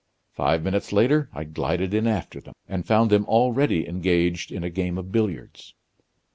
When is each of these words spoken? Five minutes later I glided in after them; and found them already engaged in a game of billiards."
Five 0.31 0.63
minutes 0.63 0.91
later 0.91 1.29
I 1.31 1.43
glided 1.43 1.93
in 1.93 2.07
after 2.07 2.41
them; 2.41 2.55
and 2.67 2.87
found 2.87 3.11
them 3.11 3.23
already 3.27 3.87
engaged 3.87 4.51
in 4.51 4.63
a 4.63 4.69
game 4.71 4.97
of 4.97 5.11
billiards." 5.11 5.75